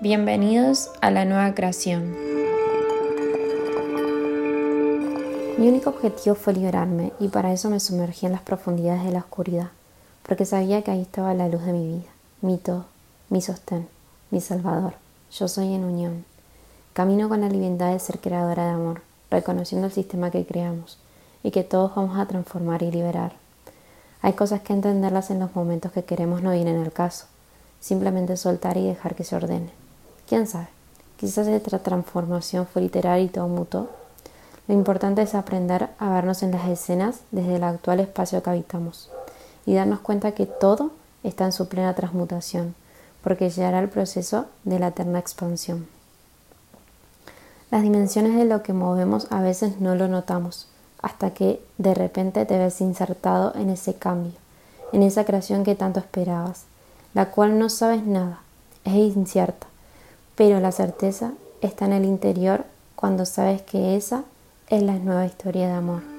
Bienvenidos 0.00 0.92
a 1.00 1.10
la 1.10 1.24
nueva 1.24 1.56
creación. 1.56 2.14
Mi 5.58 5.68
único 5.68 5.90
objetivo 5.90 6.36
fue 6.36 6.52
liberarme 6.52 7.12
y 7.18 7.26
para 7.26 7.52
eso 7.52 7.68
me 7.68 7.80
sumergí 7.80 8.26
en 8.26 8.30
las 8.30 8.42
profundidades 8.42 9.02
de 9.02 9.10
la 9.10 9.18
oscuridad, 9.18 9.70
porque 10.22 10.44
sabía 10.44 10.82
que 10.82 10.92
ahí 10.92 11.02
estaba 11.02 11.34
la 11.34 11.48
luz 11.48 11.64
de 11.64 11.72
mi 11.72 11.84
vida, 11.96 12.10
mi 12.42 12.58
todo, 12.58 12.84
mi 13.28 13.42
sostén, 13.42 13.88
mi 14.30 14.40
salvador. 14.40 14.94
Yo 15.32 15.48
soy 15.48 15.74
en 15.74 15.82
unión. 15.82 16.24
Camino 16.92 17.28
con 17.28 17.40
la 17.40 17.48
libertad 17.48 17.90
de 17.90 17.98
ser 17.98 18.20
creadora 18.20 18.66
de 18.66 18.70
amor, 18.74 19.02
reconociendo 19.32 19.88
el 19.88 19.92
sistema 19.92 20.30
que 20.30 20.46
creamos 20.46 20.98
y 21.42 21.50
que 21.50 21.64
todos 21.64 21.96
vamos 21.96 22.16
a 22.20 22.26
transformar 22.26 22.84
y 22.84 22.92
liberar. 22.92 23.32
Hay 24.22 24.34
cosas 24.34 24.60
que 24.60 24.74
entenderlas 24.74 25.32
en 25.32 25.40
los 25.40 25.56
momentos 25.56 25.90
que 25.90 26.04
queremos 26.04 26.40
no 26.40 26.52
vienen 26.52 26.80
al 26.80 26.92
caso, 26.92 27.26
simplemente 27.80 28.36
soltar 28.36 28.76
y 28.76 28.86
dejar 28.86 29.16
que 29.16 29.24
se 29.24 29.34
ordene. 29.34 29.87
¿Quién 30.28 30.46
sabe? 30.46 30.68
Quizás 31.16 31.46
esta 31.46 31.78
transformación 31.78 32.66
fue 32.66 32.82
literal 32.82 33.22
y 33.22 33.28
todo 33.28 33.48
mutó. 33.48 33.88
Lo 34.66 34.74
importante 34.74 35.22
es 35.22 35.34
aprender 35.34 35.88
a 35.98 36.10
vernos 36.10 36.42
en 36.42 36.50
las 36.50 36.68
escenas 36.68 37.20
desde 37.30 37.56
el 37.56 37.64
actual 37.64 38.00
espacio 38.00 38.42
que 38.42 38.50
habitamos 38.50 39.10
y 39.64 39.74
darnos 39.74 40.00
cuenta 40.00 40.32
que 40.32 40.44
todo 40.44 40.90
está 41.24 41.46
en 41.46 41.52
su 41.52 41.68
plena 41.68 41.94
transmutación, 41.94 42.74
porque 43.22 43.48
llegará 43.48 43.78
el 43.78 43.88
proceso 43.88 44.44
de 44.64 44.78
la 44.78 44.88
eterna 44.88 45.18
expansión. 45.18 45.86
Las 47.70 47.82
dimensiones 47.82 48.36
de 48.36 48.44
lo 48.44 48.62
que 48.62 48.74
movemos 48.74 49.26
a 49.30 49.40
veces 49.40 49.80
no 49.80 49.94
lo 49.94 50.08
notamos, 50.08 50.68
hasta 51.00 51.32
que 51.32 51.62
de 51.78 51.94
repente 51.94 52.44
te 52.44 52.58
ves 52.58 52.82
insertado 52.82 53.54
en 53.54 53.70
ese 53.70 53.94
cambio, 53.94 54.32
en 54.92 55.02
esa 55.02 55.24
creación 55.24 55.64
que 55.64 55.74
tanto 55.74 56.00
esperabas, 56.00 56.64
la 57.14 57.30
cual 57.30 57.58
no 57.58 57.70
sabes 57.70 58.04
nada, 58.04 58.40
es 58.84 59.16
incierta, 59.16 59.66
pero 60.38 60.60
la 60.60 60.70
certeza 60.70 61.32
está 61.62 61.86
en 61.86 61.92
el 61.92 62.04
interior 62.04 62.64
cuando 62.94 63.26
sabes 63.26 63.60
que 63.60 63.96
esa 63.96 64.22
es 64.68 64.84
la 64.84 64.94
nueva 64.94 65.26
historia 65.26 65.66
de 65.66 65.74
amor. 65.74 66.17